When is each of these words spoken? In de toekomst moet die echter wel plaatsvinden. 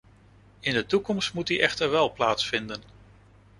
In 0.59 0.73
de 0.73 0.85
toekomst 0.85 1.33
moet 1.33 1.47
die 1.47 1.61
echter 1.61 1.89
wel 1.91 2.11
plaatsvinden. 2.13 2.83